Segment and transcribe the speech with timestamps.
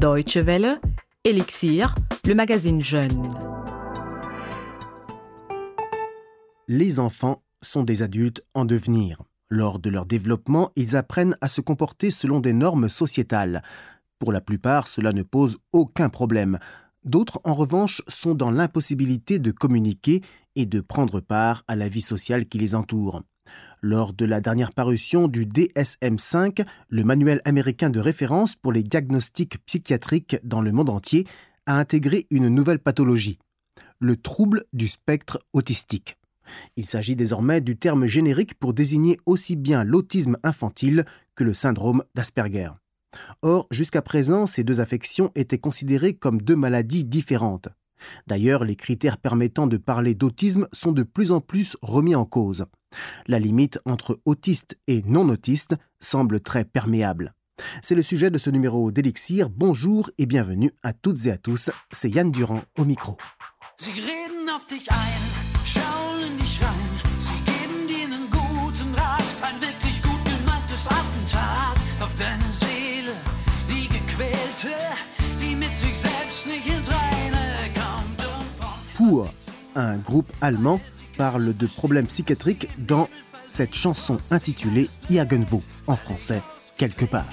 [0.00, 0.80] Deutsche Welle,
[1.24, 1.94] Elixir,
[2.26, 3.30] le magazine Jeune.
[6.68, 9.22] Les enfants sont des adultes en devenir.
[9.50, 13.62] Lors de leur développement, ils apprennent à se comporter selon des normes sociétales.
[14.18, 16.58] Pour la plupart, cela ne pose aucun problème.
[17.04, 20.22] D'autres, en revanche, sont dans l'impossibilité de communiquer
[20.56, 23.22] et de prendre part à la vie sociale qui les entoure.
[23.82, 29.58] Lors de la dernière parution du DSM-5, le manuel américain de référence pour les diagnostics
[29.64, 31.26] psychiatriques dans le monde entier
[31.66, 33.38] a intégré une nouvelle pathologie,
[33.98, 36.16] le trouble du spectre autistique.
[36.76, 42.02] Il s'agit désormais du terme générique pour désigner aussi bien l'autisme infantile que le syndrome
[42.14, 42.70] d'Asperger.
[43.42, 47.68] Or, jusqu'à présent, ces deux affections étaient considérées comme deux maladies différentes.
[48.26, 52.66] D'ailleurs, les critères permettant de parler d'autisme sont de plus en plus remis en cause.
[53.26, 57.34] La limite entre autiste et non autiste semble très perméable.
[57.82, 59.50] C'est le sujet de ce numéro d'Elixir.
[59.50, 61.70] Bonjour et bienvenue à toutes et à tous.
[61.92, 63.16] C'est Yann Durand au micro.
[79.80, 80.80] Un groupe allemand
[81.16, 83.08] parle de problèmes psychiatriques dans
[83.48, 86.40] cette chanson intitulée Irgendwo, en français,
[86.76, 87.26] quelque part.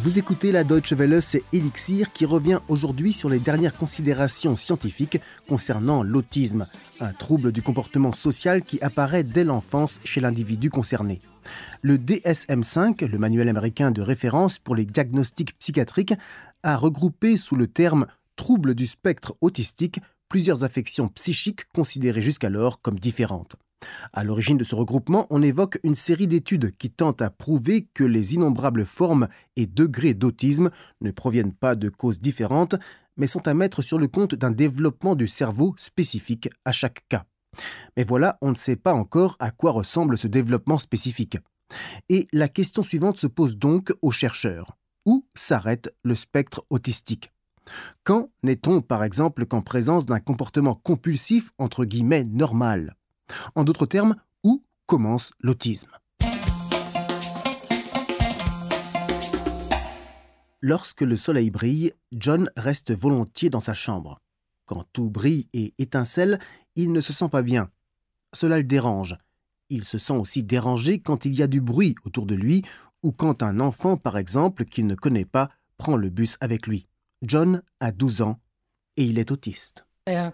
[0.00, 5.18] Vous écoutez la Deutsche Welle, c'est Elixir qui revient aujourd'hui sur les dernières considérations scientifiques
[5.48, 6.68] concernant l'autisme,
[7.00, 11.20] un trouble du comportement social qui apparaît dès l'enfance chez l'individu concerné.
[11.82, 16.14] Le DSM-5, le manuel américain de référence pour les diagnostics psychiatriques,
[16.62, 18.06] a regroupé sous le terme
[18.36, 23.56] trouble du spectre autistique plusieurs affections psychiques considérées jusqu'alors comme différentes.
[24.12, 28.04] À l'origine de ce regroupement, on évoque une série d'études qui tentent à prouver que
[28.04, 32.74] les innombrables formes et degrés d'autisme ne proviennent pas de causes différentes,
[33.16, 37.24] mais sont à mettre sur le compte d'un développement du cerveau spécifique à chaque cas.
[37.96, 41.38] Mais voilà, on ne sait pas encore à quoi ressemble ce développement spécifique.
[42.08, 44.78] Et la question suivante se pose donc aux chercheurs.
[45.04, 47.32] Où s'arrête le spectre autistique?
[48.04, 52.94] Quand n'est-on par exemple qu'en présence d'un comportement compulsif entre guillemets normal?
[53.54, 55.90] En d'autres termes, où commence l'autisme?
[60.60, 64.18] Lorsque le soleil brille, John reste volontiers dans sa chambre.
[64.66, 66.38] Quand tout brille et étincelle,
[66.74, 67.70] il ne se sent pas bien.
[68.32, 69.16] Cela le dérange.
[69.70, 72.62] Il se sent aussi dérangé quand il y a du bruit autour de lui
[73.02, 76.86] ou quand un enfant, par exemple, qu'il ne connaît pas, prend le bus avec lui.
[77.22, 78.40] John a 12 ans
[78.96, 79.87] et il est autiste.
[80.08, 80.30] Er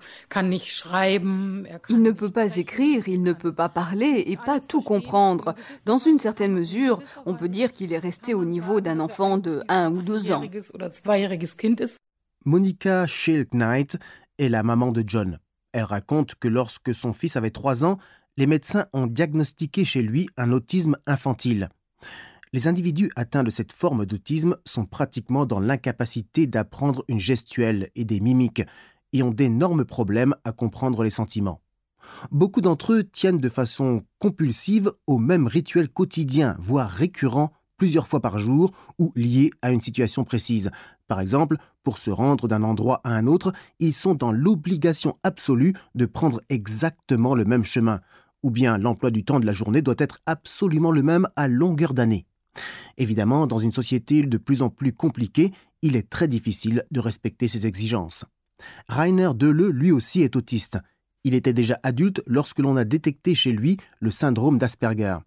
[1.88, 5.54] il ne peut pas écrire, il ne peut pas parler et pas tout comprendre.
[5.84, 9.62] Dans une certaine mesure, on peut dire qu'il est resté au niveau d'un enfant de
[9.68, 10.42] 1 ou 2 ans.
[12.44, 13.98] Monica Schilknight
[14.38, 15.38] est la maman de John.
[15.72, 17.98] Elle raconte que lorsque son fils avait 3 ans,
[18.36, 21.68] les médecins ont diagnostiqué chez lui un autisme infantile.
[22.52, 28.04] Les individus atteints de cette forme d'autisme sont pratiquement dans l'incapacité d'apprendre une gestuelle et
[28.04, 28.62] des mimiques,
[29.14, 31.62] et ont d'énormes problèmes à comprendre les sentiments.
[32.30, 38.20] Beaucoup d'entre eux tiennent de façon compulsive au même rituel quotidien, voire récurrent, plusieurs fois
[38.20, 40.70] par jour ou lié à une situation précise.
[41.08, 45.72] Par exemple, pour se rendre d'un endroit à un autre, ils sont dans l'obligation absolue
[45.94, 48.00] de prendre exactement le même chemin,
[48.42, 51.94] ou bien l'emploi du temps de la journée doit être absolument le même à longueur
[51.94, 52.26] d'année.
[52.96, 55.52] Évidemment, dans une société de plus en plus compliquée,
[55.82, 58.24] il est très difficile de respecter ces exigences.
[58.88, 60.78] Rainer Deleu, lui aussi, est autiste.
[61.24, 65.18] Il était déjà adulte lorsque l'on a détecté chez lui le syndrome d'Asperger.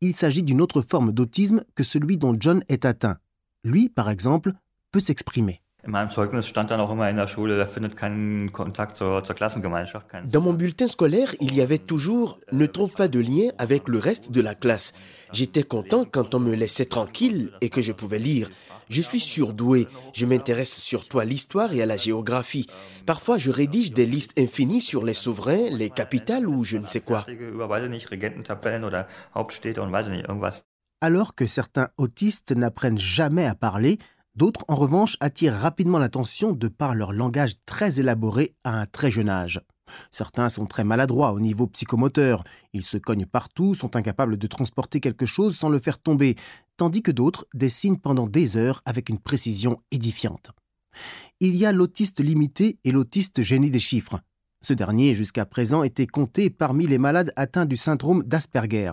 [0.00, 3.18] Il s'agit d'une autre forme d'autisme que celui dont John est atteint.
[3.64, 4.52] Lui, par exemple,
[4.90, 5.62] peut s'exprimer.
[10.24, 13.98] Dans mon bulletin scolaire, il y avait toujours ne trouve pas de lien avec le
[13.98, 14.92] reste de la classe.
[15.32, 18.50] J'étais content quand on me laissait tranquille et que je pouvais lire.
[18.88, 19.86] Je suis surdoué.
[20.14, 22.66] Je m'intéresse surtout à l'histoire et à la géographie.
[23.06, 27.00] Parfois, je rédige des listes infinies sur les souverains, les capitales ou je ne sais
[27.00, 27.26] quoi.
[31.00, 33.98] Alors que certains autistes n'apprennent jamais à parler,
[34.38, 39.10] D'autres, en revanche, attirent rapidement l'attention de par leur langage très élaboré à un très
[39.10, 39.60] jeune âge.
[40.12, 45.00] Certains sont très maladroits au niveau psychomoteur, ils se cognent partout, sont incapables de transporter
[45.00, 46.36] quelque chose sans le faire tomber,
[46.78, 50.52] tandis que d'autres dessinent pendant des heures avec une précision édifiante.
[51.40, 54.20] Il y a l'autiste limité et l'autiste génie des chiffres.
[54.62, 58.92] Ce dernier, jusqu'à présent, était compté parmi les malades atteints du syndrome d'Asperger.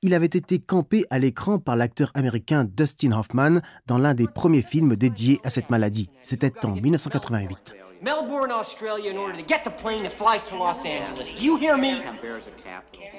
[0.00, 4.62] Il avait été campé à l'écran par l'acteur américain Dustin Hoffman dans l'un des premiers
[4.62, 6.08] films dédiés à cette maladie.
[6.22, 7.87] C'était en 1988.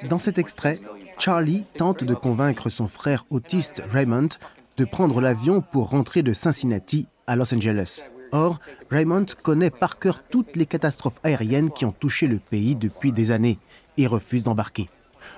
[0.04, 0.80] Dans cet extrait,
[1.18, 4.30] Charlie tente de convaincre son frère autiste Raymond
[4.78, 8.04] de prendre l'avion pour rentrer de Cincinnati à Los Angeles.
[8.31, 8.60] Or,
[8.90, 13.31] Raymond connaît par cœur toutes les catastrophes aériennes qui ont touché le pays depuis des
[13.31, 13.60] années
[13.98, 14.90] et refuse d'embarquer.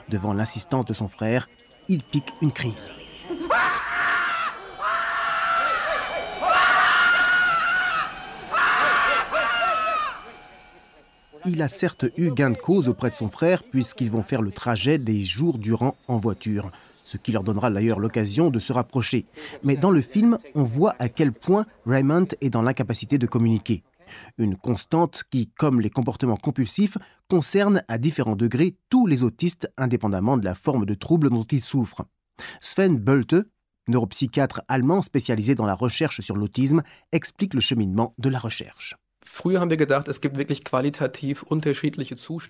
[0.09, 1.49] Devant l'insistance de son frère,
[1.87, 2.91] il pique une crise.
[11.45, 14.51] Il a certes eu gain de cause auprès de son frère puisqu'ils vont faire le
[14.51, 16.69] trajet des jours durant en voiture,
[17.03, 19.25] ce qui leur donnera d'ailleurs l'occasion de se rapprocher.
[19.63, 23.83] Mais dans le film, on voit à quel point Raymond est dans l'incapacité de communiquer.
[24.37, 26.97] Une constante qui, comme les comportements compulsifs,
[27.27, 31.63] concerne à différents degrés tous les autistes indépendamment de la forme de trouble dont ils
[31.63, 32.05] souffrent.
[32.59, 33.47] Sven Bölte,
[33.87, 38.95] neuropsychiatre allemand spécialisé dans la recherche sur l'autisme, explique le cheminement de la recherche.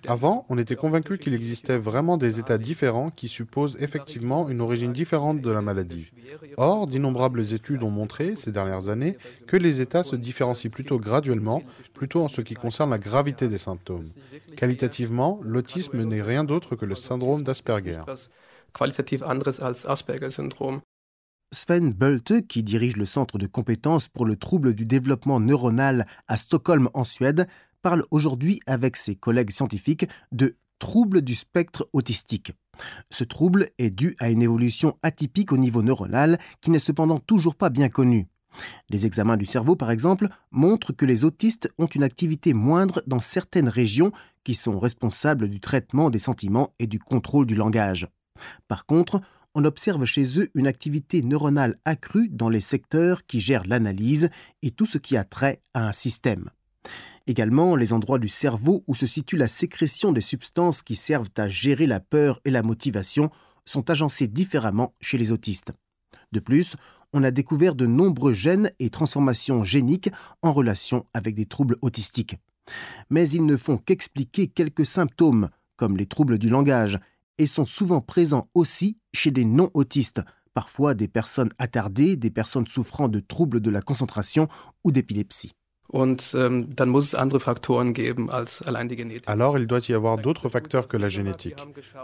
[0.08, 4.92] Avant, on était convaincu qu'il existait vraiment des états différents qui supposent effectivement une origine
[4.92, 6.10] différente de la maladie.
[6.56, 9.16] Or, d'innombrables études ont montré ces dernières années
[9.46, 11.62] que les états se différencient plutôt graduellement,
[11.94, 14.08] plutôt en ce qui concerne la gravité des symptômes.
[14.56, 18.00] Qualitativement, l'autisme n'est rien d'autre que le syndrome d'Asperger.
[21.52, 26.36] Sven Bölte, qui dirige le centre de compétences pour le trouble du développement neuronal à
[26.38, 27.46] Stockholm en Suède,
[27.82, 32.52] parle aujourd'hui avec ses collègues scientifiques de trouble du spectre autistique.
[33.10, 37.54] Ce trouble est dû à une évolution atypique au niveau neuronal qui n'est cependant toujours
[37.54, 38.26] pas bien connue.
[38.90, 43.20] Les examens du cerveau, par exemple, montrent que les autistes ont une activité moindre dans
[43.20, 44.12] certaines régions
[44.44, 48.08] qui sont responsables du traitement des sentiments et du contrôle du langage.
[48.68, 49.20] Par contre,
[49.54, 54.30] on observe chez eux une activité neuronale accrue dans les secteurs qui gèrent l'analyse
[54.62, 56.48] et tout ce qui a trait à un système.
[57.26, 61.48] Également, les endroits du cerveau où se situe la sécrétion des substances qui servent à
[61.48, 63.30] gérer la peur et la motivation
[63.64, 65.72] sont agencés différemment chez les autistes.
[66.32, 66.76] De plus,
[67.12, 70.10] on a découvert de nombreux gènes et transformations géniques
[70.40, 72.36] en relation avec des troubles autistiques.
[73.10, 76.98] Mais ils ne font qu'expliquer quelques symptômes, comme les troubles du langage,
[77.38, 80.22] et sont souvent présents aussi chez des non-autistes,
[80.54, 84.48] parfois des personnes attardées, des personnes souffrant de troubles de la concentration
[84.84, 85.52] ou d'épilepsie.
[85.94, 86.66] Ähm,
[89.26, 91.56] Alors il doit y avoir d'autres facteurs que la génétique.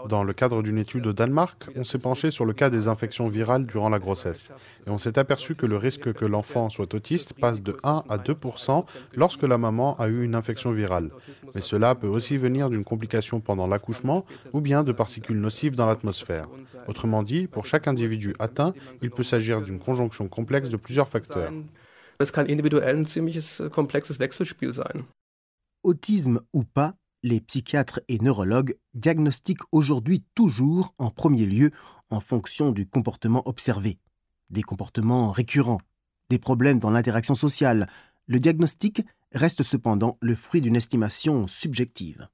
[0.07, 3.29] Dans le cadre d'une étude au Danemark, on s'est penché sur le cas des infections
[3.29, 4.51] virales durant la grossesse.
[4.85, 8.17] Et on s'est aperçu que le risque que l'enfant soit autiste passe de 1 à
[8.17, 11.09] 2% lorsque la maman a eu une infection virale.
[11.55, 15.87] Mais cela peut aussi venir d'une complication pendant l'accouchement ou bien de particules nocives dans
[15.87, 16.47] l'atmosphère.
[16.87, 21.51] Autrement dit, pour chaque individu atteint, il peut s'agir d'une conjonction complexe de plusieurs facteurs.
[22.27, 25.05] Kann individuell ein ziemliches äh, komplexes Wechselspiel sein.
[25.83, 31.71] Autisme ou pas, les psychiatres et neurologues diagnostiquent aujourd'hui toujours en premier lieu
[32.09, 33.99] en fonction du comportement observé.
[34.49, 35.79] Des comportements récurrents,
[36.29, 37.87] des problèmes dans l'interaction sociale.
[38.27, 39.01] Le diagnostic
[39.33, 42.27] reste cependant le fruit d'une estimation subjective.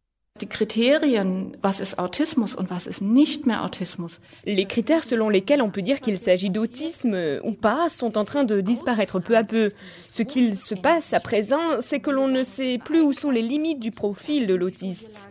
[4.45, 8.43] Les critères selon lesquels on peut dire qu'il s'agit d'autisme ou pas sont en train
[8.43, 9.71] de disparaître peu à peu.
[10.11, 13.41] Ce qu'il se passe à présent, c'est que l'on ne sait plus où sont les
[13.41, 15.29] limites du profil de l'autiste.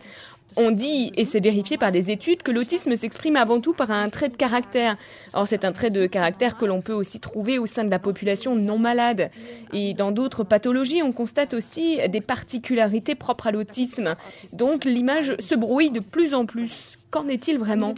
[0.57, 4.09] On dit, et c'est vérifié par des études, que l'autisme s'exprime avant tout par un
[4.09, 4.95] trait de caractère.
[5.33, 7.99] Or, c'est un trait de caractère que l'on peut aussi trouver au sein de la
[7.99, 9.31] population non malade.
[9.73, 14.15] Et dans d'autres pathologies, on constate aussi des particularités propres à l'autisme.
[14.53, 16.97] Donc, l'image se brouille de plus en plus.
[17.11, 17.93] Qu'en est-il vraiment?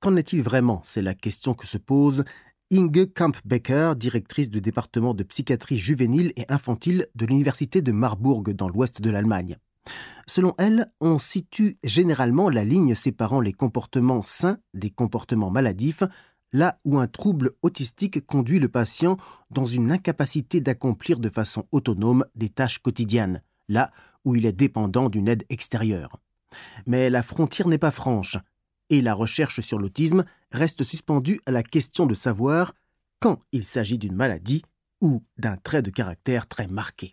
[0.00, 0.80] Qu'en est-il vraiment?
[0.84, 2.24] C'est la question que se pose
[2.72, 8.68] Inge Kamp-Becker, directrice du département de psychiatrie juvénile et infantile de l'Université de Marbourg dans
[8.68, 9.58] l'ouest de l'Allemagne.
[10.26, 16.04] Selon elle, on situe généralement la ligne séparant les comportements sains des comportements maladifs,
[16.52, 19.18] là où un trouble autistique conduit le patient
[19.50, 23.90] dans une incapacité d'accomplir de façon autonome des tâches quotidiennes, là
[24.24, 26.16] où il est dépendant d'une aide extérieure.
[26.86, 28.38] Mais la frontière n'est pas franche
[28.90, 32.74] et la recherche sur l'autisme reste suspendue à la question de savoir
[33.20, 34.62] quand il s'agit d'une maladie
[35.00, 37.12] ou d'un trait de caractère très marqué.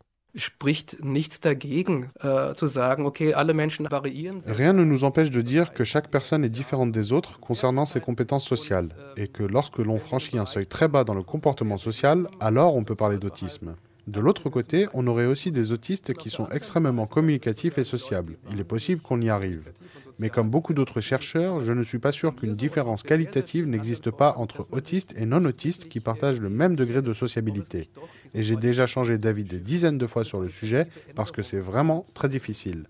[4.46, 8.00] Rien ne nous empêche de dire que chaque personne est différente des autres concernant ses
[8.00, 12.30] compétences sociales et que lorsque l'on franchit un seuil très bas dans le comportement social,
[12.40, 13.76] alors on peut parler d'autisme.
[14.08, 18.38] De l'autre côté, on aurait aussi des autistes qui sont extrêmement communicatifs et sociables.
[18.52, 19.72] Il est possible qu'on y arrive.
[20.22, 24.36] Mais comme beaucoup d'autres chercheurs, je ne suis pas sûr qu'une différence qualitative n'existe pas
[24.38, 27.90] entre autistes et non-autistes qui partagent le même degré de sociabilité.
[28.36, 31.60] Et j'ai déjà changé d'avis des dizaines de fois sur le sujet parce que c'est
[31.60, 32.86] vraiment très difficile.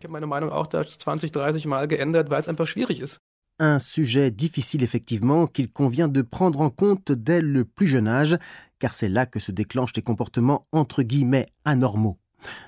[3.59, 8.37] Un sujet difficile effectivement qu'il convient de prendre en compte dès le plus jeune âge,
[8.79, 12.17] car c'est là que se déclenchent les comportements entre guillemets anormaux.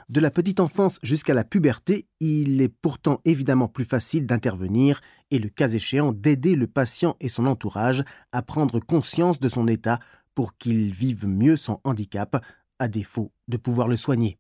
[0.09, 5.01] De la petite enfance jusqu'à la puberté, il est pourtant évidemment plus facile d'intervenir
[5.31, 9.67] et le cas échéant d'aider le patient et son entourage à prendre conscience de son
[9.67, 9.99] état
[10.35, 12.43] pour qu'il vive mieux son handicap,
[12.79, 14.37] à défaut de pouvoir le soigner.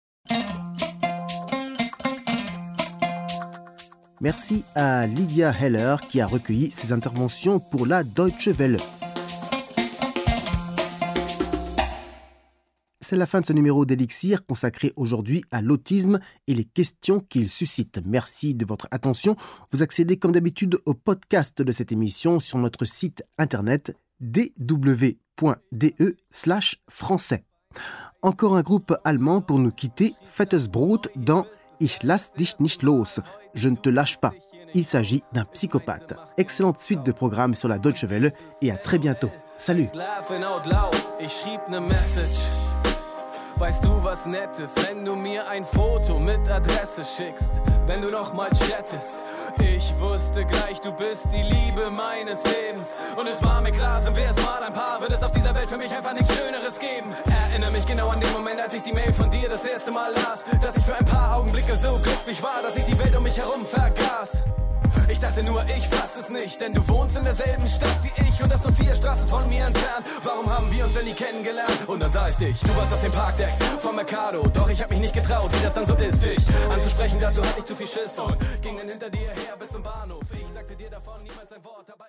[4.21, 8.79] Merci à Lydia Heller qui a recueilli ses interventions pour la Deutsche Welle.
[13.13, 17.47] C'est la fin de ce numéro d'Elixir consacré aujourd'hui à l'autisme et les questions qu'il
[17.47, 18.01] suscite.
[18.03, 19.35] Merci de votre attention.
[19.69, 25.15] Vous accédez comme d'habitude au podcast de cette émission sur notre site internet dw.de
[26.89, 27.45] français.
[28.23, 31.45] Encore un groupe allemand pour nous quitter, Fettes Brot dans
[31.79, 33.19] Ich lass dich nicht los,
[33.53, 34.33] je ne te lâche pas.
[34.73, 36.15] Il s'agit d'un psychopathe.
[36.37, 39.29] Excellente suite de programmes sur la Deutsche Welle et à très bientôt.
[39.55, 39.85] Salut
[43.63, 48.33] Weißt du was Nettes, wenn du mir ein Foto mit Adresse schickst, wenn du noch
[48.33, 49.15] mal chattest.
[49.57, 52.93] Ich wusste gleich, du bist die Liebe meines Lebens.
[53.15, 55.55] Und es war mir klar, sind wir es mal ein Paar, wird es auf dieser
[55.55, 57.13] Welt für mich einfach nichts Schöneres geben.
[57.51, 60.11] Erinnere mich genau an den Moment, als ich die Mail von dir das erste Mal
[60.11, 63.23] las, dass ich für ein paar Augenblicke so glücklich war, dass ich die Welt um
[63.23, 64.43] mich herum vergaß.
[65.23, 68.43] Ich dachte nur, ich fass es nicht, denn du wohnst in derselben Stadt wie ich
[68.43, 70.05] und das nur vier Straßen von mir entfernt.
[70.21, 71.87] Warum haben wir uns denn nie kennengelernt?
[71.87, 74.89] Und dann sah ich dich, du warst auf dem Parkdeck vom Mercado, doch ich hab
[74.89, 76.39] mich nicht getraut, wie das dann so ist, dich
[76.69, 77.21] anzusprechen.
[77.21, 80.23] Dazu hatte ich zu viel Schiss und ging dann hinter dir her bis zum Bahnhof.
[80.33, 82.05] Ich sagte dir davon niemals ein Wort, aber